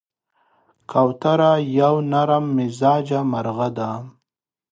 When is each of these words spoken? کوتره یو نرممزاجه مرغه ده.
کوتره 0.91 1.51
یو 1.79 1.93
نرممزاجه 2.11 3.19
مرغه 3.31 3.69
ده. 3.77 3.89